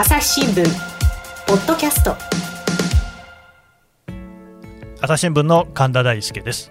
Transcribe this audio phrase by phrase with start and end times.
[0.00, 0.64] 朝日新聞
[1.48, 2.14] ポッドキャスト。
[5.00, 6.70] 朝日新聞の神田大輔です。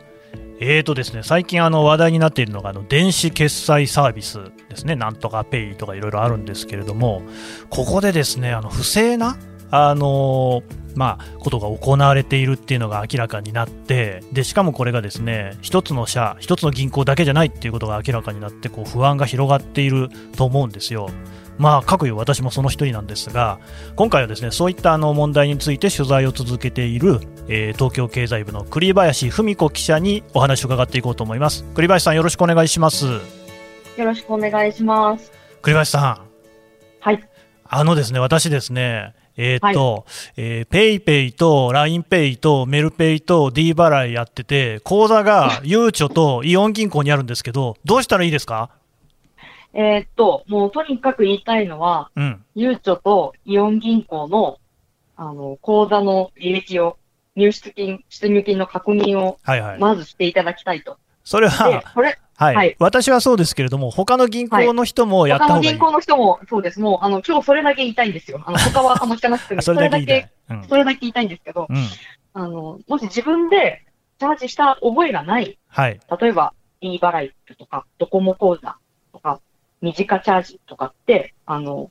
[0.61, 7.21] えーとですね、最近あの話題になっているのがあの電子決済サービスですね、なんとかペイとかいろいろあるんですけれども、
[7.69, 9.35] ここでですね、あの不正な
[9.71, 10.63] あの
[10.95, 21.09] まあ、ことが行われているっていうのが明らかになってでしかもこれがですね一つの社、一つの銀行だけじゃないっていうことが明らかになってこう不安が広がっていると思うんですよ。
[21.59, 23.59] まあ、各言う私もその一人なんですが
[23.95, 31.63] 今回はですねそういったあの問題について取材を続けている、えー、東京経済部の栗林文子記者にお話を伺っていこうと思います。
[31.75, 33.05] 栗林さんよろしくお願いします。
[33.05, 33.21] よ
[33.97, 35.31] ろしくお願いします。
[35.61, 36.27] 栗林さん。
[36.99, 37.23] はい。
[37.65, 40.03] あのですね私ですねえー、っと、はい、
[40.37, 48.71] えー、ペイペイと LINEPay とメルペイと D 払いやってて、口座がゆうちょとイオン銀行にあるんですけど、どうしたらいいですか？
[49.73, 54.57] えー、っと、もうとにかく言いたいのは、うん、ゆうちょとイオン銀行の、
[55.15, 56.97] あの、口座の履歴を、
[57.35, 59.37] 入出金、出入金の確認を、
[59.77, 60.91] まずしていただきたいと。
[60.91, 66.79] はいはい、それは、これ、はい、はい、私はそうですけれども、他の銀行の人もやった方がいい、はい、他の銀行の人もそうです。
[66.79, 68.43] もう、あの、今日それだけ言いたいんですよ。
[68.45, 71.77] あの、他はあんま聞かなくても、それだけ、うん、それだけ言いたいんですけど、うん、
[72.33, 73.83] あの、もし自分で
[74.19, 78.77] チャージした覚えがない、はい、例えば、e 払いとか、ドコモ口座
[79.11, 79.41] とか、
[79.81, 81.89] 短チャージとかって、あの、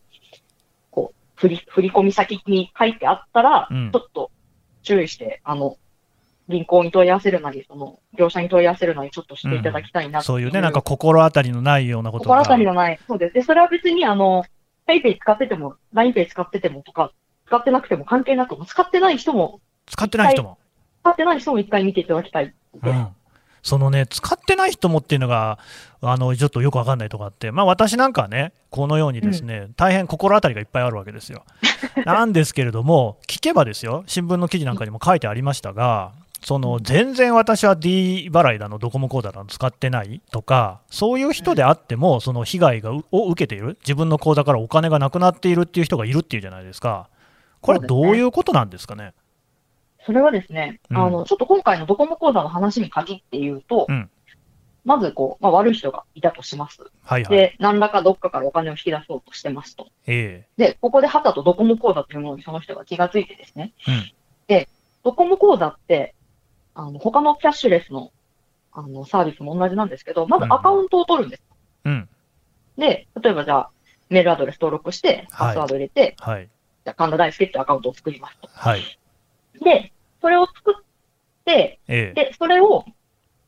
[0.92, 4.30] こう、振り、振り込み先に書いてあったら、うん、ちょっと
[4.84, 5.76] 注意して、あの、
[6.48, 13.34] 銀行に問い合わせるなり、その業者に問い合わせるなり、ちょっとしていただきたいな、うん、そういうね、なんか心当たりのないようなこと心当たりのない、そうです。
[13.34, 14.44] で、それは別に、あの、
[14.86, 17.12] ペイペイ使ってても、ラインペイ使っててもとか、
[17.46, 20.58] 使ってなくても関係なく、使ってない人も、使ってない人も。
[21.02, 22.54] 使ってない人も一回見ていただきたい。
[22.82, 23.08] うん、
[23.62, 25.58] そのね、使ってない人もっていうのが、
[26.00, 31.44] あのちょっとよくわかんないとこあって、まあ、私なんかはね、このようにですね、うん、大変心当たりがいっぱいあるわけですよ。
[32.04, 47.08] なんですけれども、聞けばですよ、新聞の記事なんかにも書いてありましたが、その全然私は D 払いだの、ドコモ口座だの使ってないとか、そういう人であっても、その被害がを受けている、自分の口座からお金がなくなっているっていう人がいるっていうじゃないですか、
[47.60, 49.12] これ、どういうことなんですかね？
[50.04, 54.08] それはですね、うん、あのちょっと今回のドコモ口座の話に限って言うと、うん、
[54.84, 56.80] まずこう、まあ、悪い人がいたとします。
[57.02, 59.88] はいはい、で、何らかどっかからお金を引き出そうとしてますと。
[60.06, 63.72] えー、で、ここではたとドコモ口座というものにその人が気がついてですね。
[63.88, 64.12] うん、
[64.46, 64.68] で、
[65.02, 66.14] ドコモ口座って、
[66.76, 68.12] あの、他のキャッシュレスの、
[68.70, 71.42] あの、サービスも同じなんですけど、まずアカウントを取るんです。
[71.86, 72.08] うん。
[72.76, 73.70] で、例えばじゃあ、
[74.10, 76.44] メールアドレス登録して、パスワード入れて、はい。
[76.44, 78.48] じゃあ、神田大輔ってアカウントを作りますと。
[78.52, 78.82] はい。
[79.64, 80.84] で、それを作っ
[81.46, 82.84] て、ええ、で、それを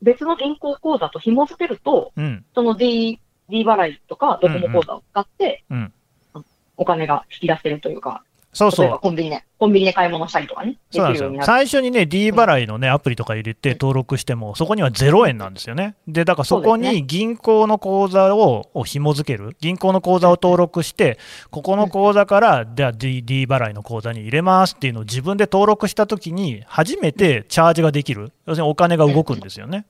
[0.01, 5.93] 別の銀行口座と紐付けると、うん、その D、D 払いとかドコモ口座を使って、うん
[6.35, 6.45] うん、
[6.77, 8.23] お金が引き出せるというか、
[8.59, 8.99] そうそう。
[9.01, 10.77] コンビニで、コンビニで買い物したりとかね。
[10.91, 11.33] そうなんですよ。
[11.43, 15.95] 最初にね、D 払いのね、アプリとか入れて登録しても、そこには0円なんですよね。
[16.09, 19.57] で、だからそこに銀行の口座をを紐付ける。
[19.61, 21.19] 銀行の口座を登録して、
[21.51, 28.33] ここの口座から、じゃあ D, D 払いの口座に入れますっていうのを自分で登録したときに、初めてチャージができる。
[28.47, 29.87] 要するにお金が動くんですよね。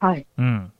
[0.00, 0.26] はい。
[0.36, 0.72] うん。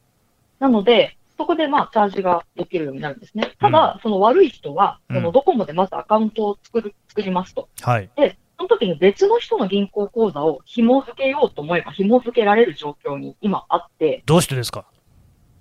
[0.59, 3.55] なので、そこでまあチャージができるようになるんですね。
[3.59, 7.71] ただ、うん、その悪い人は、そのドコモでまずアカウントを作る、作りますと。
[7.81, 8.11] はい。
[8.15, 14.23] で、その時に別の人の銀行口座を紐付けようと思えば紐付けられる状況に今あって。
[14.27, 14.85] どうしてですか？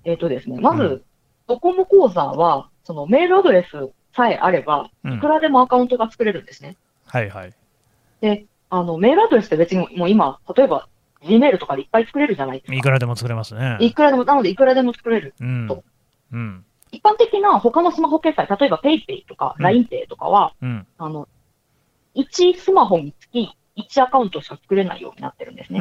[0.04, 1.02] えっ、ー、とですね、まず、うん、
[1.46, 6.76] ドコモ口座は、そのメールアドレスさえあれば、いくらでもアカウントが作れるんですね。
[7.06, 7.54] うん、はいはい。
[8.20, 10.88] で、あの、メールアドレスって別にもう今、例えば
[11.22, 12.74] Gmail とかでいっぱい作れるじゃないですか。
[12.74, 13.76] いくらでも作れますね。
[13.80, 15.44] いくらでも、なのでいくらでも作れると。
[15.44, 15.82] うん、
[16.32, 21.28] うん、一般的な他のスマホ決済、例えば PayPay とか LINEPay とかは、うん、あの、
[22.14, 25.80] 1スマホにつき1アカウントしか作れないようになってるんですね。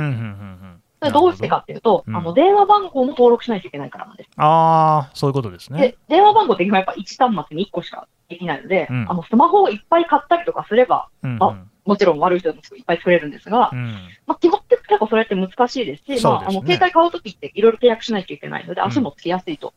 [1.00, 4.30] それどうしてかっていうと、うん、あの、電話番号も登録しないといけないからなんです。
[4.36, 5.80] ああ、そういうことですね。
[5.80, 13.94] で、電話番号って今やっぱ1端末に1個しかできないので、うん、あの、スマホをいっぱい買ったりとかすれば、うんうん、あ、もちろん悪い人もいっぱい作れるんですが、うん、
[14.28, 19.74] まあ、基本って結構それって難しいですし、すね、まあ、あの、携帯買うときっていろいろ契約しないといけないので、足もつきやすいと。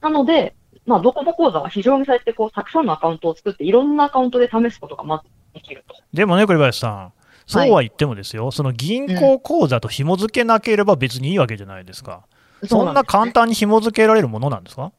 [0.00, 0.54] なので、
[0.86, 5.94] まあ、ドコモ口座は非常にそうやってこう、たくさんのアカウントを作って、いろんなアカウントで試すことがまずできると。
[6.12, 7.12] でもね、栗林さん、
[7.46, 12.26] そうは言ってもですよ、はい、その銀行口座と紐付けなければ別にいいわけじゃないですか。
[12.60, 14.92] うん、そんな簡単に紐付けられるものなんですか？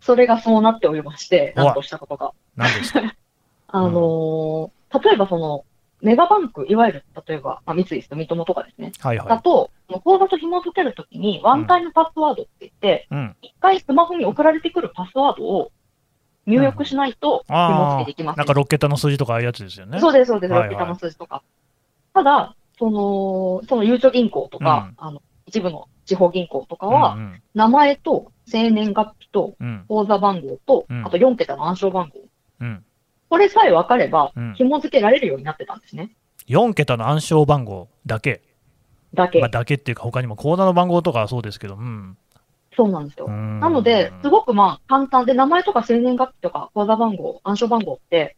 [0.00, 2.32] それがそうなっておりまして、なんとしたことが。
[2.56, 3.00] 何ですか？
[3.68, 4.70] あのーうん、
[5.02, 5.64] 例えばその、
[6.00, 8.92] メガバンク、いわゆる、例えば、まあ、三井住友とかですね。
[9.00, 9.28] はいはい。
[9.28, 9.70] だと、
[10.02, 15.72] 口座と紐付けるときに、ワンタイムパスワードって言って、一、うん、回スマホに送られてくるパスワードを、
[16.46, 19.98] 入力しないと紐付けできます、なんか6桁の数字とかああいうやつですよね。
[19.98, 21.42] そうです、そうです、6桁の数字とか。
[22.12, 27.16] ただ、その、そのゆうちょ銀行とか、あの、一部の地方銀行とかは、
[27.54, 29.54] 名前と生年月日と
[29.88, 32.20] 口座番号と、あと4桁の暗証番号。
[33.34, 36.12] これさえ分かれば、紐付けられるようになってたんですね。
[36.46, 38.42] 4桁の暗証番号だけ
[39.12, 39.40] だけ。
[39.40, 42.16] まあ、だけっていうか、他にも口座の番号とかはそうですけど、うん。
[42.76, 43.26] そうなんですよ。
[43.26, 48.36] なので、すごくまあ簡単で、名前とか生年月日とか口座番号、暗証番号って、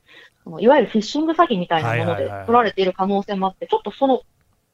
[0.61, 4.23] いわゆるフィッシング詐欺みたいなもので取られている可能性もあって、ちょっとその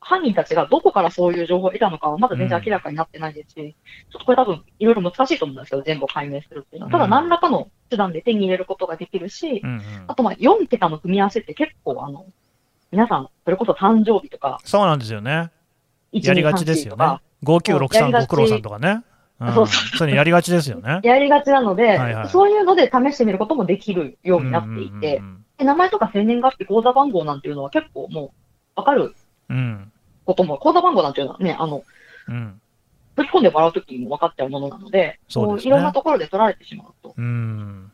[0.05, 6.93] 犯人たちがどこからそういう情報を得たのかはまだ全然明らかになってないですし、うん、ちょっとこれ多分いろいろ難しいと思うんですけど、全部解明するっていうのは。
[6.93, 12.27] ただ何らかの手段で手に入れることができるし、うんうん、あとまあ4桁の組み合わせって結構あの、
[12.91, 14.61] 皆さん、それこそ誕生日とか。
[14.65, 15.51] そうなんですよね。
[16.11, 17.05] やりがちですよね。
[17.45, 19.03] 5963ご苦労さんとかね。
[19.41, 20.09] うん、そうそう。
[20.09, 21.01] れやりがちですよね。
[21.05, 25.23] やりがちなので、はいはい、そういうので試してみることもできるようになっていて、
[25.59, 28.35] 名前とか生年月日、口座番号なんていうのは結構も
[28.77, 29.15] うわかる
[30.25, 31.83] ことも、口座番号なんていうのはね、あの、
[32.29, 32.61] うん、
[33.15, 37.15] ぶち込んでもらうときにも分かっちゃうものなので、そう、ね、いろんなところで取られてしまうと。
[37.17, 37.91] うん、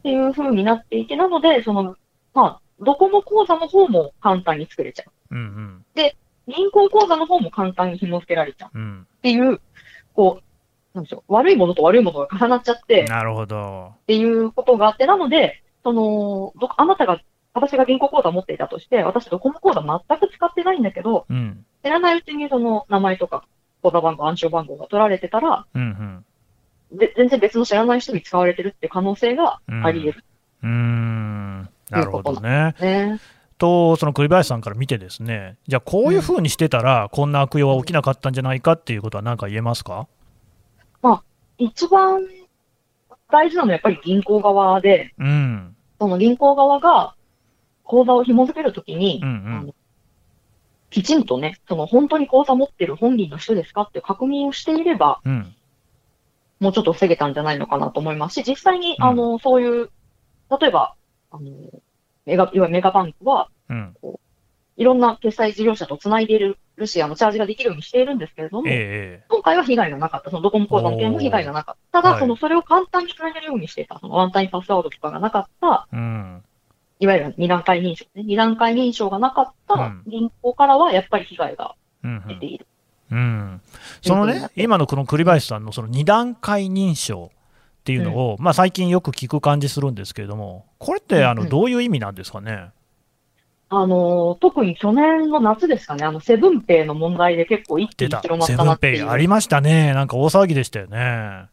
[0.00, 1.96] っていうふうになっていて、なので、その、
[2.34, 5.34] まあ、ドコモ口座の方も簡単に作れちゃう。
[5.34, 6.16] うんうん、で、
[6.46, 8.68] 銀行口座の方も簡単に紐付けられちゃう。
[8.68, 9.60] っていう、
[10.14, 10.44] こう、
[10.94, 13.92] なんでしょう、悪いものと悪いものが重なっちゃって、なるほど。
[14.02, 17.20] っていうことがあって、なので、その、どあなたが、
[17.54, 23.44] 私が銀行口座を持っていたとして、私ドコモ口座全く使ってないんだけど、うん、知らないうちにその名前とか
[23.82, 26.24] 口座番号、暗証番号が取られてたら、うん
[26.90, 30.24] うん、で全然別の知らない人に使われてるっていう可能性があり得る。
[30.64, 32.74] うん、うんなるほどね。
[32.80, 33.20] ね。
[33.56, 40.08] と、その栗林さんから見てですね、じゃあこういうふうにしてたら、こんな悪用は起きなかったんじゃないかっていうことは何か言えますか、
[41.02, 41.24] まあ、
[41.58, 42.26] 一番
[43.30, 47.14] 大事なのはやっぱり銀行側で、うん、その銀行側が
[47.84, 49.32] 口座を紐付けるときに、うんう
[49.68, 49.74] ん。
[50.90, 55.54] きちんとね、その本当に口座持ってる本人の人ですかって確認をしていれば、うん、
[56.60, 59.90] もうちょっと防げたんじゃないのかなと思いますし、実際に、あの、そういう、
[60.60, 60.94] 例えば、
[61.30, 61.50] あの、
[62.26, 63.96] メガ、いわゆるメガバンクは、うん、
[64.76, 70.30] いろんな決済事業者とつないでいるし、あの、チャージができるようにしているんですけれども、えー、今回は被害がなかった。
[70.30, 72.02] そのドコモ口座の件も被害がなかった。
[72.02, 76.44] ただ、その、それを簡単につなげるようにしていた、そのワンタイムパスワードとかがなかった、うん、
[77.04, 78.22] いわゆる二段階認証ね。
[78.22, 81.74] 二段階認証がなかった銀行からは、やっぱり被害が
[82.26, 82.66] 出ている。
[83.12, 83.60] うん、うん、
[84.00, 92.70] そのね、今のこの栗林さんのその二段階認証っていうのを、うん、まあ、最近よく聞く感じするんですけれども、これってあのどういう意味なんですかね？
[93.68, 98.96] あの特に去年の夏ですかね、あのセブンペイの問題で結構一気に広まったなっていう。
[98.96, 101.48] セブンペイありましたね、なんか大騒ぎでしたよね。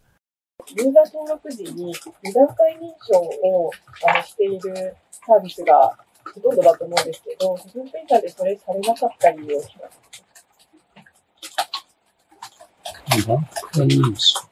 [0.77, 1.91] ユーザー登録時に
[2.23, 3.71] 二段階認証を
[4.07, 4.95] あのしている
[5.25, 5.97] サービスが
[6.33, 10.01] ほとんどだと思うんですけど、セブンペイさんでそれされなかった理由を聞きます。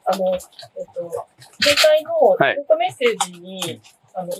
[0.04, 1.26] あの、えっと、
[1.62, 3.80] 携帯のテントメッセージに、はい、
[4.14, 4.32] あの、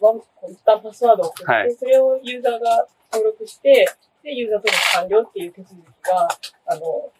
[0.00, 0.20] ワン、
[0.50, 3.86] 一旦パスワードを送って、はい、それをユーザーが登録して、
[4.22, 6.28] で、ユーザー登録完了っていう手続きが、
[6.66, 7.10] あの、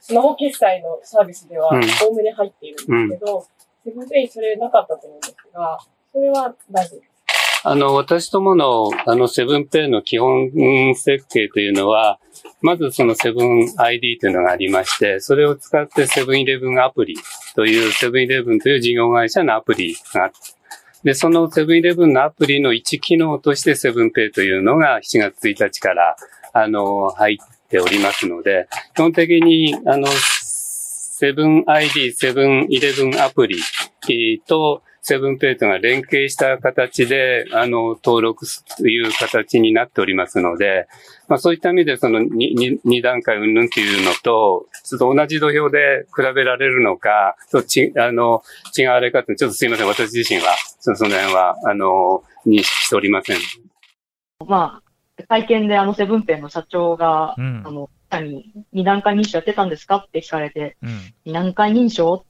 [0.00, 1.70] スマホ決済のサービスでは、
[2.04, 2.74] おおむね入っている
[3.06, 3.46] んですけど、
[3.84, 5.78] セブンペイそれなかったと思うんですが、
[6.12, 7.00] それはなぜ？
[7.62, 10.50] あの、私どもの、あの、セブンペイの基本
[10.94, 12.18] 設計というのは、
[12.62, 17.16] まずそのセブン ID というのがありまして、それを使ってセブンイレブンアプリ
[17.54, 20.30] というセブンイレブンという事業会社のアプリが、
[21.04, 26.16] で、そのセブンイレブンのアプリの一機能としてセブンペイというのが7月1日から、
[26.52, 33.60] あの、入っておりますので、基本的に、あの、セブン ID、セブンイレブンアプリ
[34.46, 40.86] と、セブンペイトが連携した形で、あの、登録という形になっておりますので、
[41.28, 48.42] まあそういった意味でその 2, 2段階云々っていうのと、ちょっと同じ土俵で比べられるのか、とちあの、
[48.76, 53.36] 違われかって、ちょっとすいません、私自身は、その辺は、あの、認識しておりません。
[54.46, 54.80] ま
[55.18, 62.24] あ、会見であのセブンペイの社長が、うん、あの、に二段階認証やってたんですかって聞かれて、うん、二段階認証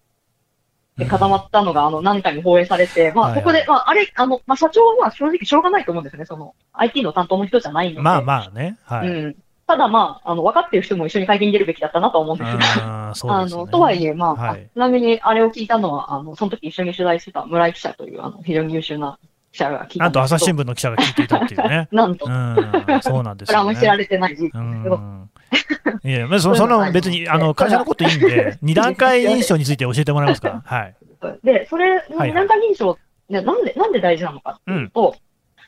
[0.97, 6.25] で固まったのが、あの、何回も放映されて、まあ、ここで、まあ、あれ、あの、まあ、社長は正直しょうがないと思うんですね。
[6.25, 8.03] その、IT の担当の人じゃないので。
[8.03, 8.77] まあまあね。
[8.85, 9.09] はい。
[9.09, 9.37] うん。
[9.67, 12.65] ただまあ、あの、分かってる人も一緒に会見に出るべきだったなと思うんですけど。
[12.85, 19.19] あすね、あの、とはいえ、まあ、はい、ちなみにあれを聞いたのは、あの、その時一緒に取材してた村井記者という、あの、非常に優秀な
[19.53, 20.05] 記者が聞いた。
[20.05, 21.89] なんと朝日新聞の記者が聞いていたっていうね。
[21.93, 22.27] なんと。
[22.27, 23.59] うん、そうなんですよ、ね。
[23.59, 25.01] これあんまり知られてない事実ですけど。
[26.05, 30.63] いや、まあ、そその別に、あの、会社のこといいんで、 二段階認証について教えてもらえますか？
[30.67, 30.97] はい。
[31.45, 35.21] で、それ、二段階認証でなんで、なんで大事なのかっていうと、うん、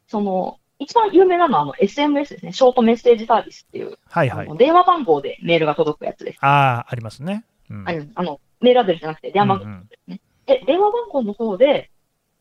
[0.07, 2.53] その、一番有名なのはあの SMS ですね。
[2.53, 3.99] ショートメッセージサービスっていう。
[4.09, 4.57] はいはい。
[4.57, 6.39] 電話番号でメールが届くやつです。
[6.41, 7.45] ああ、ありますね。
[7.71, 10.21] うん、あの、メールアドレスじゃなくて電話番号ですね。
[10.49, 11.91] うんうん、で、電話番号の方で、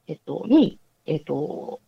[0.08, 1.80] えっと、に、えっと、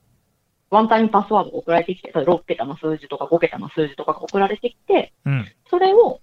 [0.74, 6.20] ワンタイムパスワードが送られてきて、6桁の数字とか5桁の数字とかが送られてきて、うん、それを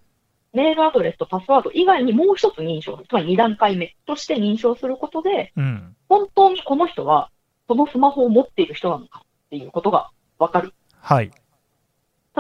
[0.52, 7.30] メールアドレスとパスワード以外にもう一つ認証、つまり2段階目として認証することで、うん、本当にこの人は、
[7.69, 10.75] そのスマホを持っている人なのかっていうことがわかる。
[11.00, 11.30] はい。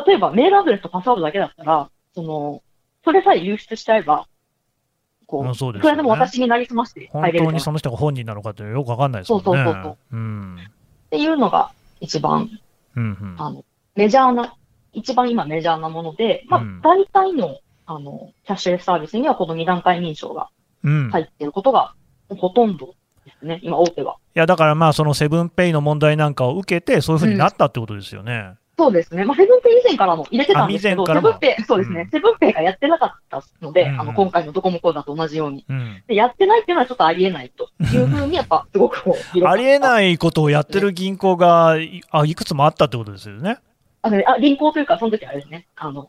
[0.06, 2.62] 例えば、メールアドレスとパスワードだけだったら、その、
[3.04, 4.26] それさえ流出しちゃえば、
[5.26, 9.44] こう、そうです、ね、いくらでも私になりすまして本当にその人が本人なのかってよくわかんないですもんね。
[9.44, 9.98] そうそうそうそう。
[10.12, 10.56] うん。
[10.56, 11.70] っていうのが
[12.00, 12.50] 一番、
[12.96, 13.64] うんうん、あの、
[13.94, 14.54] メジャーな、
[14.92, 20.48] 一番今メジャーなもので、まあ、大体の、あの、キャッシュレスサービスにはこの2段階認証が
[20.82, 21.94] 入っていることが
[22.28, 24.16] ほとんどですね、今、大手は。
[24.34, 28.54] いや、だからまあ、そのセブンペイの問題なんかを受けて、そういうふうになったってことですよね。
[28.80, 29.26] うんそうですね。
[29.26, 36.14] まあ、セブンペイ以前からも入れてたんですけど、セブンペイ、そうですね、うん、セブンペイがやってなかったので、うん、あの、今回のドコモコーダと同じように、うん、で。
[36.14, 38.98] やってないっていうのはちょっとありえないというふうに、やっぱ、すごく
[39.46, 41.76] ありえないことをやってる銀行が、
[42.10, 43.58] あ、いくつもあったってことですよね。
[44.00, 46.08] あの、あ、銀行というか、その時あれですね、あの、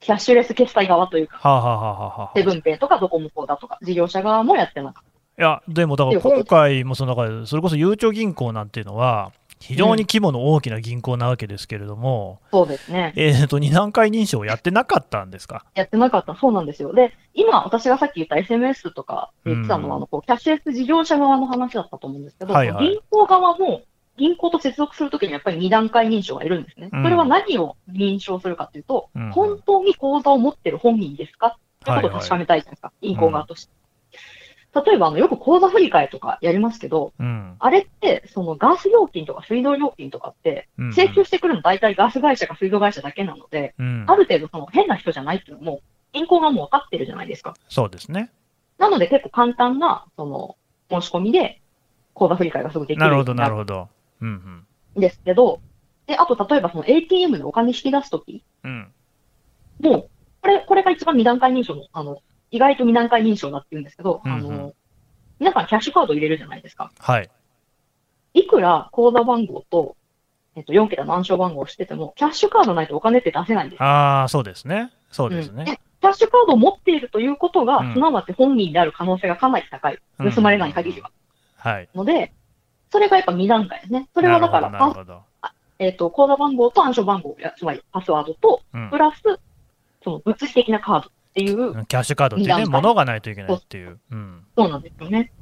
[0.00, 5.12] キャッシュレス決済側というか、はあはあはあ、セブンペイとかドコモコーダとか、事業者側もやってなかった。
[5.38, 9.32] いや、でもだから今回もその中で、それこそゆうちょ銀行なんていうのは、
[9.62, 13.12] 非常に規模の大きな銀行なわけですけれども、うん、そうですね。
[13.16, 15.64] えっ、ー、と、二段階認証やってなかったんですか？
[15.74, 16.92] やってなかった、そうなんですよ。
[16.92, 23.82] で、今、私がさっき言った SMS とか言ってたのは、うん、あのこうキャッシュレス事業者側の話だったと思うんですけど、はいはい、銀行側も、
[24.18, 26.90] 銀行と接続するときにやっぱり二段階認証がいるんですね。
[26.90, 31.46] それは何を認証するかというと、うん、本当に口座を持ってる本人ですか？
[31.46, 33.72] ってことを確かめたいじゃないですか、はいはい、銀行側として。
[34.74, 45.80] 例えば、あの、よく口座振り替えとかやりますけど、うん、あれって、そのガース料金とか水道料金とかって、請求してくるの大体ガス会社か水道会社だけなので、うん、ある程度その変な人じゃないっていうのも、
[46.12, 47.54] 銀行がもう分かってるじゃないですか。
[47.68, 48.30] そうですね。
[48.78, 50.56] なので結構簡単な、その、
[50.90, 51.60] 申し込みで、
[52.14, 53.88] 口座振り替えがすぐできるなるほど、なるほど。
[54.22, 55.00] うんうん。
[55.00, 55.60] ですけど、
[56.06, 58.92] で、あと例えばその ATM でお金引き出すとき、うん、
[59.80, 60.10] もう、
[60.40, 62.18] これ、これが一番二段階認証の、あの、
[62.52, 64.74] 意外と二段階認証だって言うんですけど、うんうん、あの、
[65.40, 66.92] 皆さんキャッシュカード入れるじゃないですか。
[66.98, 67.30] はい。
[68.34, 69.96] いくら口座番号と、
[70.54, 73.82] えっと、4桁の暗証番号をしてても、キャッシュカードないとお金って出せないんです。
[73.82, 74.92] ああ、そうですね。
[75.10, 79.98] そうですね、うん、キャッシュカードを持っているということが、うん、すなわち本人である可能性がかなり高い。
[80.18, 81.10] 盗まれない限りは。
[81.64, 81.88] うん、はい。
[81.94, 82.32] ので、
[82.90, 84.08] それがやっぱ2段階ですね。
[84.12, 85.24] それはだから、
[85.78, 89.22] えっ、ー、と、口座番号と暗証番号、つまりパスワードと、プラス、
[90.04, 91.86] その物理的なカードっていう。
[91.86, 93.98] キャッシュカードってね、物がないといけないっていう。
[94.10, 95.32] うん、そうなんですよね。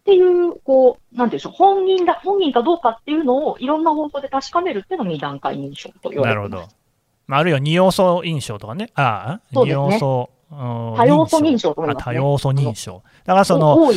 [0.00, 6.50] っていう、こう、なんていうんでしょう、本人だ、本人かどうかっていうのをいろんな方法で確かめるっていうのが2段階認証と言われてます。
[6.50, 6.78] なるほど。
[7.26, 8.90] まあ、あるいは二要素認証とかね。
[8.94, 10.30] ああ、二要素。
[10.50, 13.02] 多要素認証とか、ね、多要素認証。
[13.26, 13.92] だからその、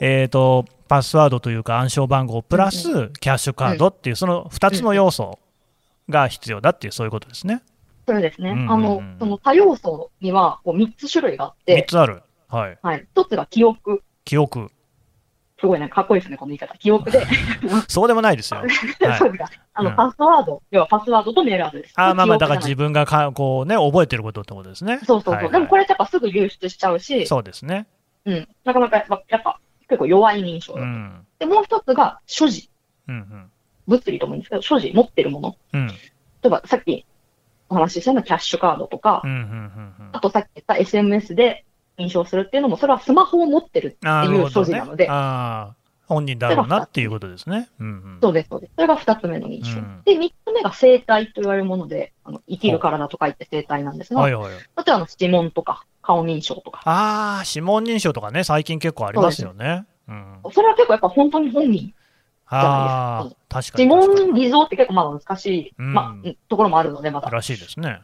[0.00, 5.38] えっ、ー、と、パスワードというか暗証番号プラスキャッシュカードっていう、その2つの要素
[6.08, 7.62] が必要だっていう、そういうことですね。
[8.06, 8.50] そうですね。
[8.50, 11.84] うんうんうん、あの、その多要素にはこう3つ種類があって。
[11.86, 12.22] 3つある。
[12.48, 12.78] はい。
[12.82, 13.06] はい。
[13.14, 14.02] 1つが記憶。
[14.24, 14.70] 記憶。
[15.62, 16.76] すごいね、かっこいいですね、この言い方。
[16.76, 17.24] 記憶で。
[17.86, 18.62] そうでもないですよ。
[19.16, 19.48] そうですか。
[19.74, 21.92] あの、うん、パスワード、要はパスワードとメールアドレス。
[21.94, 24.98] あまあまあ、だから自分がかこうね、覚えてることってことですね。
[25.04, 25.34] そうそうそう。
[25.34, 27.28] はいはい、でもこれってやっぱすぐ流出しちゃうし。
[27.28, 27.86] そうですね。
[28.24, 28.48] うん。
[28.64, 30.74] なかなかやっぱ、やっぱ結構弱い認証。
[30.74, 32.68] うん、で、もう一つが所持。
[33.06, 33.50] うんうん、
[33.86, 35.56] 物理ともいいんですけど、所持、持ってるもの。
[35.74, 35.94] うん、例
[36.44, 37.06] えば、さっき
[37.72, 39.22] お話ししたようなキャッシュカードとか、
[40.12, 41.64] あとさっき言った SMS で
[41.98, 45.08] 認証するっていうのも、それはスマホを持ってるっていう所持なので。
[45.10, 45.74] あ
[46.06, 47.70] 本人だろうなっていうことですね。
[47.80, 48.72] うんうん、そうです、そうです。
[48.74, 49.78] それが二つ目の認証。
[49.78, 56.82] うん、で、三つ目が生体と言われるもので、あの生きる体と書いて生体なんですが、例えばあの指紋とか顔認証とか。
[56.84, 59.86] ああ、指紋認証とかね、最近結構ありますよね。
[60.08, 61.94] うん、それは結構やっぱ本当に本人
[62.54, 63.84] ああ、確かに。
[63.84, 67.30] 指紋偽造って結構まだ難しい、うん、まあ、ところもあるので、まだ。
[67.30, 68.02] らしいですね。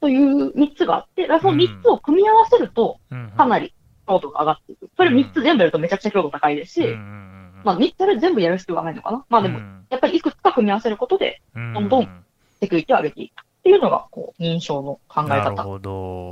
[0.00, 2.98] という三つがあって、その三つを組み合わせると、
[3.36, 3.72] かなり
[4.06, 4.90] 強度が上がっていく。
[4.96, 9.24] それ三つ全部やるとめちゃくちゃ強度高いですし、うんうんまあ、3つ全部やる必要はないのかな。
[9.28, 9.58] まあでも、
[9.90, 12.24] やっぱりいくつか組み合わせることで、どんどん
[12.60, 16.30] セキュリティを上げていくっていうのが、こう、認証の考え方なるほど。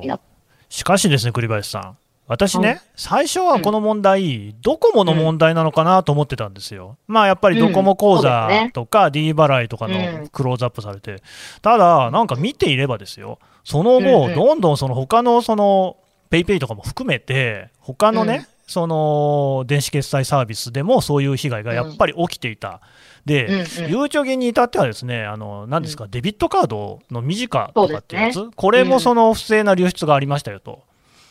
[0.68, 1.97] しかしですね、栗林さん。
[2.26, 6.96] 私ね、最初はこの問題、うん、ドコモの問題なのかなと思ってたんですよ。
[7.06, 11.22] まあやっぱりドコモ口座とか D 払いとかのクローズアップされて、
[11.60, 15.98] ただ、なんか見ていればですよ、その後、どんどんその他のその
[16.30, 22.80] PayPay とかも含めて、他のね、その電子決済サービスでもそういう被害がやっぱり起きていた、
[23.26, 30.82] で、ゆうちょ銀に至ってはですね、あの何ですか、うん、デビットカードの短とかってやつ、ね、これもその不正な流出がありましたよと。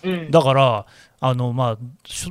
[0.04, 0.86] うん、だから、
[1.20, 1.78] あのまあ、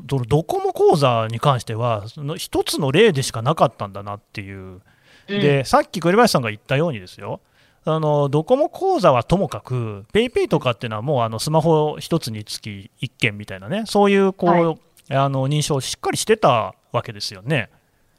[0.04, 4.80] ドコモ口座に関しては、その一つの例でしかなかったんだなっていう、
[5.26, 7.40] でさっき栗林さんが言ったようにですよ、
[7.84, 17.70] あのドコモ口座はともかく、PayPay とかっていうのはもうあのスマホ1つにつき1件みたいなね、そういうこう、はい、あの認証をしっかりしてたわけですよね。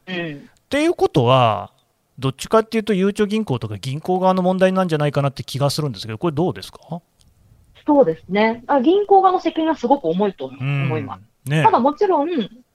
[0.07, 1.71] うん、っていうことは、
[2.19, 7.01] どっちかっていうと、ゆうちょ銀行とか銀行側の問題なんじゃないかなって気がするんですけど、これ、どうですか？
[7.85, 8.63] そうですね。
[8.67, 11.49] あ、銀行側の責任はすごく重いと思います。
[11.49, 12.29] ね、ただもちろん、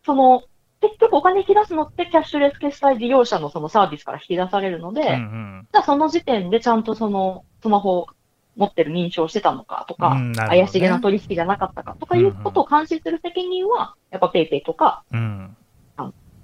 [0.04, 0.42] その
[0.80, 8.06] 結局お金引き出すのってキャッシュレス決済事業者のそのサービスから引き出されるので、うんうん、じゃあその時点でちゃんとそのスマホを
[8.56, 15.56] 持ってる認証してたのかとか、うんね、怪しげな取引じゃなかったかとかいうことを監視する責任は、やっぱ PayPay とか、うん、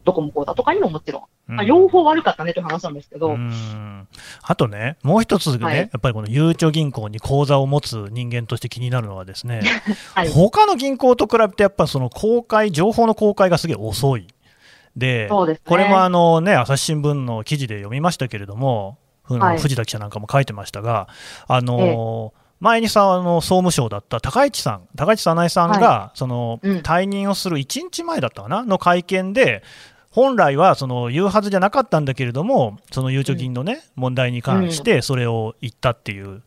[0.05, 3.37] ドコモ口座とかにももちろん、まあ、両方悪かったねという話なんですけど、
[4.43, 9.63] あとね、もう一つね、はい、やっぱりこのゆうちょ銀行に口座を持つ人間として気になるのはですね、
[10.15, 14.27] はい、他の銀行と比べてやっぱその公開、情報の公開がすげえ遅い。
[14.97, 21.09] で、ね、これもあのね、朝日新聞の記事で読みましたけれども、はい、藤田記者なんかも書いてましたが、
[21.49, 29.63] あのー前にさあの総務省だった高市さん、高市早苗さんが、はい、その、うん、退任をする1日前だったかな、の会見で、
[30.15, 36.43] 本来はその言うはずじゃなかったんだけれども、そのゆうちょ銀のね、問題に関してそれを言ったっていう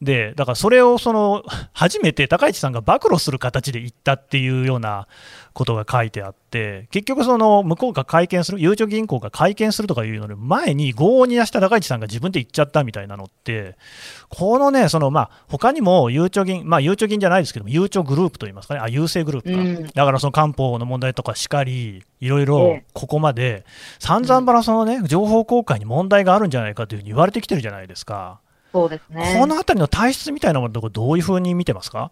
[0.00, 5.08] で、だからそれをその 初めて高市さんが暴露する形で言ったっていうような
[5.54, 13.76] ことが書いてあって、結局、その向こうが会見する、ゆうちょ銀行が会見するとかいうので、前に合に出した高市さんが自分で言っちゃったみたいなのって、
[14.28, 23.64] このね、そのまあ他にもゆうちょ銀、まあ、ゆうちょ銀じゃないですけども、ゆうちょグループといいますかね、あ、郵政グループか、うん、だからその官報の問題とかしかり、いろいろここまで、
[23.98, 28.38] 散々ばらそのね、情報公開に問題があるんじゃないかというふうに言われてきてるじゃないですか。
[28.72, 29.36] そうですね。
[29.40, 32.10] このあたりの体質みたいなものどういうふうに見てますか？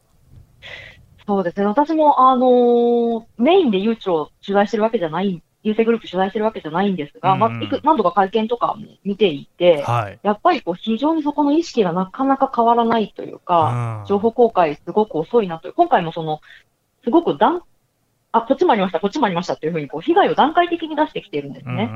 [1.26, 1.66] そうですね。
[1.66, 16.40] 私も、あのー、メインで誘致を取材してるわけじゃない、郵政グループ取材してるわけじゃないんですが、うん、まあ、いく何度か会見とかも見ていて、はい、やっぱりこう非常にそこの意識がなかなか変わらないというか、うん、情報公開すごく遅いなという、今回もその、
[17.02, 17.62] すごく段
[18.37, 21.90] あ、こっちもありました、こっちもありましたっていうふうに、こう、被害を段階的に出してきているんですね。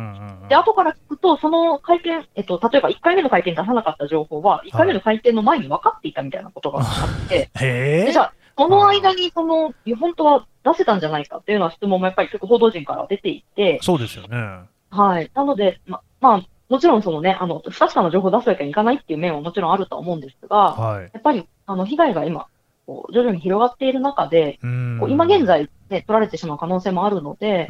[0.48, 14.61] で、後から聞くと、その会見、えっと、例えば1回目の会見出さなかった情報は、1回目の会見の前に分かっていたみたいなことがあって、 はい、じゃあ、その間に、その、本当は出せたんじゃないかっていうのは質問もやっぱり結構報道陣から出ていて、そうですよね。
[14.90, 15.31] はい。
[15.35, 22.46] なので、ま、まあ、もちろんそのね、あの、不確かな情報を出すわけにいかないっていう面はもちろんあると思うんですが、はい、やっぱり、あの、被害が今、
[22.87, 24.59] こう徐々に広がっている中で、
[24.98, 27.68] こう今現在、ね、取られてしまう可能性もあるので、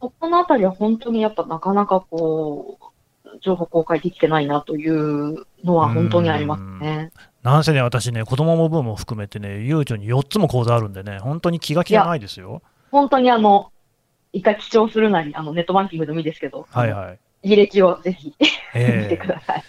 [0.00, 2.84] ここのあたりは本当にやっぱなかなかこう、
[3.40, 7.10] 情報公開できてないなというのは本当にありますね。
[7.42, 12.62] なんせね、私ね、子供も分も含めてね、ゆうちょに4つも講座あるんでね、本当に気が気がないですよ。
[12.90, 13.70] 本当にあの、
[14.32, 17.12] 一回記帳するなり、あのネットバンキングでもいいですけど、はいは
[17.42, 17.50] い。
[17.52, 18.34] 履歴をぜひ、
[18.74, 19.64] えー、見てください。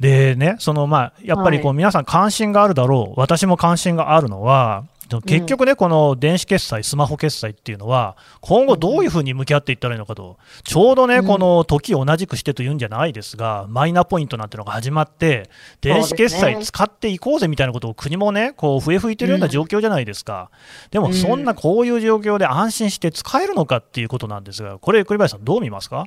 [0.00, 4.84] でね、そのまあ、やっぱりこう、皆さん関心があるだろう、私も関心があるのは、
[5.24, 15.48] 結局ね、この電子決済、スマホ決済っていうのは、今後どういうふうに向き合っていったらいいのかと、ちょうどね、この時を同じくしてというんじゃないですが、マイナポイントなんてのが始まって、
[15.80, 20.50] 電子決済使っていこうぜみたいなことを国もね、こう笛吹いてるような状況じゃないですか。
[20.90, 26.06] でも、そんなこういう状況で安心して使えるのかっていうことなんですが、これ、栗林さん、どう見ますか？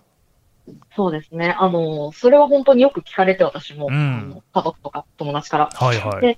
[0.95, 1.55] そうですね。
[1.57, 5.69] あの、それは本当によく聞かれて、私も、うん、家族とか友達から。
[5.73, 6.21] はいはい。
[6.21, 6.35] で、まあ、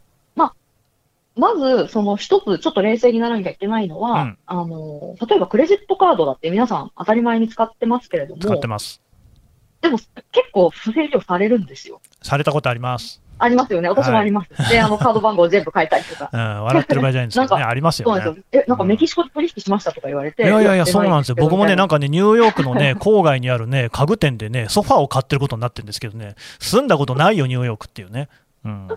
[1.35, 8.41] まず、その一つちょっと冷静にならなきゃいけないのは、うん、あの、例えばクレジットカードだって皆さん当たり前に使ってますけれども。
[8.41, 9.01] 使ってます。
[9.81, 12.01] でも結構不正利用されるんですよ。
[12.21, 13.21] されたことあります。
[13.39, 13.89] ありますよね。
[13.89, 14.53] 私もあります。
[14.53, 16.29] はい、で、あの、カード番号全部変えたりとか。
[16.31, 17.63] うん、笑ってる場合じゃないんですけどね。
[17.63, 18.21] ありますよね。
[18.21, 18.63] そうなんですよ。
[18.63, 20.43] え、なんかメキシコで取引しましたとか言われて。
[20.43, 21.35] いやいやいや、そうなんですよ。
[21.39, 28.29] 僕もね、なんかね、ニューヨークのね、 郊外にあるね、家具店でね、ソファーを買ってることになってるんですけどね、住んだことないよ、ニューヨークっていうね。
[28.63, 28.87] うん。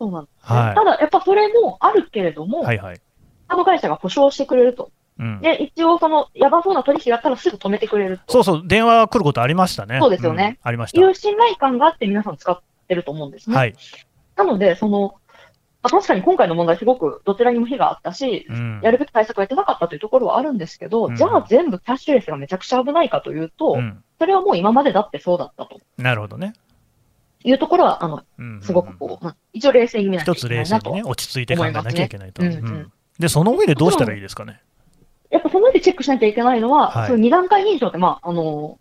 [0.00, 0.74] そうなんです、ね、はい。
[0.74, 3.00] ただ、やっぱそれもあるけれども、はいはい。
[3.48, 4.90] カード会社が保証してくれると。
[5.18, 9.98] うん、で、一応、その、やばそうな取引があったらすぐ止めてくれるそうそう、電話来ることありましたね。
[10.00, 10.58] そうですよね。
[10.64, 11.00] うん、ありました。
[11.00, 12.58] いう信頼感があって皆さん使っ
[12.88, 13.56] てると思うんですね。
[13.56, 13.74] はい。
[14.36, 15.16] なので、その、
[15.82, 25.80] あ確かに今回の問題、すごくどちらにも非があったし、うん、やるべき対策をやってなかったというところはあるんですけど、うん、じゃあ全部キャッシュレスがめちゃくちゃ危ないかというと、うん、それはもう今までだってそうだったと。
[25.96, 26.52] なるほどね。
[27.42, 28.22] いうところは、あの、
[28.62, 32.42] すごくこう、まあ、一応冷静に見なきゃいけないなと、一つ冷静にね、落ち着いて考えなきゃいけないと。
[33.18, 34.60] で、その上でどうしたらいいですかね？
[35.30, 38.78] やっぱその上でチェックしなきゃいけないのは、はい、その二段階認証って、まあ、あの、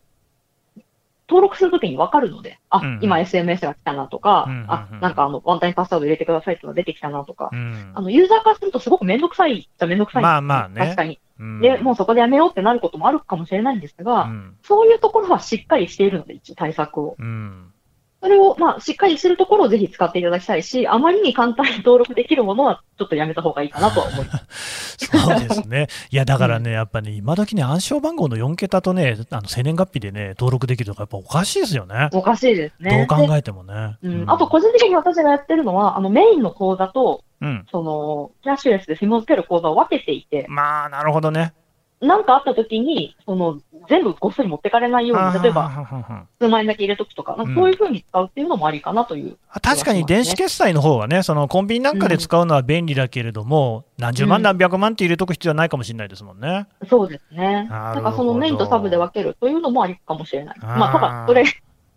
[1.27, 10.23] 登録するときに分かるので、あ、うんうん、今 SMS が来たなとか、うんうんうん、あ、なんかあの、ワンタイムパスワード入れてくださいってのが出てきたなとか、うん、あの、ユーザーからするとすごくめんどくさいじゃめんどくさい。
[10.23, 10.81] まあまあね。
[10.81, 11.19] 確かに。
[11.39, 17.15] うん、で、もうそこでやめようってなることもあるかもしれないんですが、うん、そういうところはしっかりしているので、一応対策を。
[17.19, 17.73] うん
[18.21, 24.97] それを、まあ、しっかりするところをぜひ使っていただきたいし、あまりに簡単に登録できるものは、ちょっとやめた方がいいかなとは思います。
[24.97, 25.87] そうですね。
[26.11, 32.09] いや、だからね、やっぱね、今時ね、暗証番号の4桁とね、あの生年月日でね、登録できるとか、やっぱおかしいですよね。
[32.11, 33.07] おかしいですね。
[33.07, 33.97] どう考えてもね。
[34.03, 34.29] うん。
[34.29, 40.45] あと、個人的に私がやってるのは、あの、メインの口座と、うん、その、キャッシュレスで紐付ける口座を分けていて。
[40.49, 41.53] まあ、なるほどね。
[42.01, 43.59] なんかあった時に、その、
[43.89, 56.67] 全部ごっそり持ってかれないように、例えば、数万円だけ入れとくとか、そういうふうに使うっていうのもありかなという、ねうん、確かに電子決済の方はね、そのコンビニなんかで使うのは便利だけれども、うん、何十万、何百万って入れとく必要はないかもしれないですもんね。
[56.89, 57.67] そうですね。
[57.69, 60.59] なんかそのメインとサブで分けるというのもありかもしれない。
[60.61, 61.43] まあ、ただ、それ、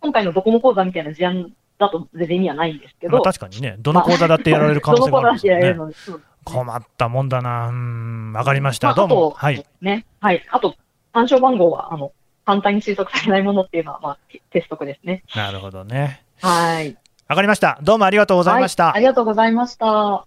[0.01, 3.13] 今回のドコモ講座みたいな事案だと全然意味はないんですけど。
[3.13, 5.75] まあ、確かにね、どの講座だってやられる可能性もあるんですよね。
[6.43, 7.67] 困ったもんだな。
[7.67, 8.87] うん、わかりました。
[8.87, 9.29] まあ、どうも。
[9.31, 9.65] はい。
[9.81, 10.05] ね。
[10.19, 10.45] はい。
[10.51, 10.75] あと、
[11.13, 12.11] 暗証番号は、あの、
[12.45, 14.17] 簡単に推測されないものっていうのは、まあ、
[14.51, 15.23] 鉄則ですね。
[15.35, 16.23] なるほどね。
[16.41, 16.97] はい。
[17.27, 17.79] わかりました。
[17.81, 18.85] どうもありがとうございました。
[18.85, 20.25] はい、ありがとうございました。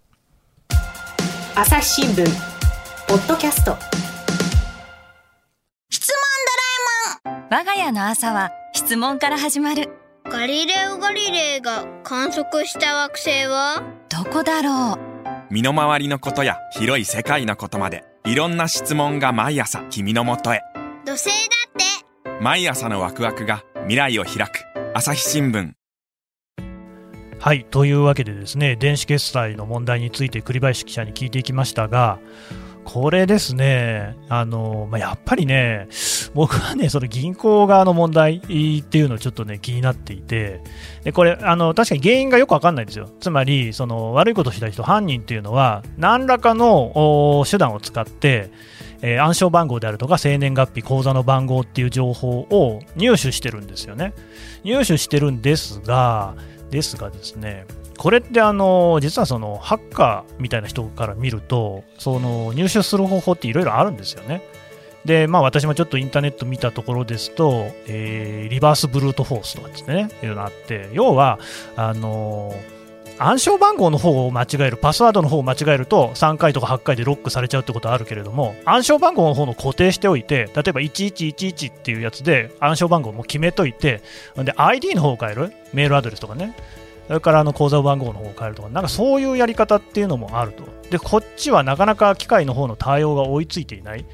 [1.55, 2.25] 朝日新聞、
[3.09, 3.77] ポッドキャスト。
[5.91, 6.17] 質問
[7.21, 9.91] ドラえもん我が家の朝は質問から始まる。
[10.25, 13.83] ガリレオ・ガリレイが観測した惑星は？
[14.09, 15.16] どこだろう
[15.51, 20.61] 身の回りのことや広い世界のことまでいろんな質問が毎朝君のもとへ。
[21.05, 21.33] 土星だ
[21.69, 22.43] って。
[22.43, 24.65] 毎朝のワクワクが未来を開く。
[24.95, 25.73] 朝日新聞。
[27.39, 32.19] はいというわけでですね電子決済の問題について栗林記者に聞いていきましたが
[32.87, 35.89] これですね、あのまあ、やっぱりね、
[36.35, 40.63] 僕はね、その銀行側の問題っていうのをちょっとね、気になっていて、
[41.03, 43.11] でこれあの、確かに原因がよくわかんないんですよ。
[43.19, 48.51] つまり、その悪いことをした人、犯人っていうのは、何らかの手段を使って、
[49.03, 54.15] えー、暗証番号であるとか生年月日、口座の番号っていう情報を入手してるんですよね。
[54.63, 56.37] 入手してるんですが、
[56.71, 57.67] ですがですね、
[57.99, 64.43] これってあの実はそのハッカーみたいな人から見るとその入手する方法っていろいろあるんですよね。
[65.07, 71.39] で、まあ私もちょっとインターネット見たところですと、えー、リバースブルートフォースとかですね、いうのがあって、要は、
[71.77, 72.53] あの
[73.19, 84.03] 暗証番号の方を間違える、パスワードの方を間違えると3回とか8回でロックされちゃうってことはあるけれども、暗証番号の方の固定しておいて、例えば1111っていうやつで暗証番号も決めといて、
[84.37, 86.55] で、ID の方を変える、メールアドレスとかね、
[87.07, 90.65] それからあの口座番号の方を変えるとか、なんかそういうやり方っていうのもあると。
[90.91, 94.05] で、こっちはなかなか機械の方の対応が追いついていない。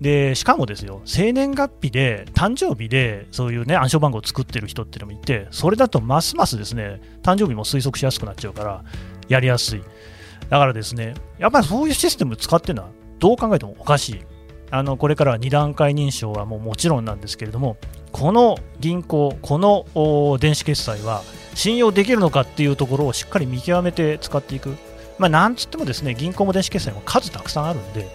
[0.00, 8.84] で、しかもですよ、生年月日で、誕生日で、そういうね、暗証番号を作ってる人っていうのもいて、それだとますますですね、誕生日も推測しやすくなっちゃうから、
[9.28, 9.82] やりやすい。
[10.48, 14.20] だからですね、やっぱりそういうシステム使ってるのは、どう考えてもおかしい。
[14.70, 17.76] あのこれからは2段階認証はもうもちろんなんですけれども、
[18.12, 21.22] この銀行、この電子決済は
[21.58, 24.76] 信用できるのかっていうところをしっかり見極めて使っていく。
[25.18, 28.06] まあ、なんつってもですね、銀行も電子決済も数たくさんあるんで、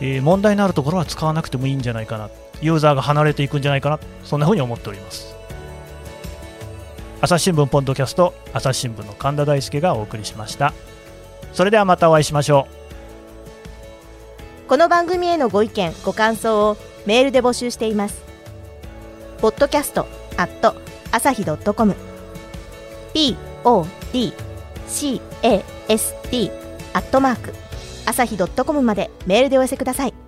[0.00, 2.30] えー、問題のあるところは使わなくてもいいんじゃないかな、
[2.62, 5.36] ユーザーが離れていくんじゃないかな、そんなふうに思っております。
[7.20, 10.72] 朝日新聞ポッドキャスト、朝日新聞の神田大輔がお送りしました。
[11.52, 12.66] それではまたお会いしましょ
[14.64, 14.68] う。
[14.70, 18.22] この番組へのご意見、ご感想をメールで募集しています。
[19.42, 20.06] ポッドキャスト
[20.38, 20.74] アット
[21.12, 21.94] 朝日 .com
[23.16, 25.16] podcast
[26.92, 27.54] アットマーク
[28.04, 30.25] 朝日 .com までメールでお寄せください。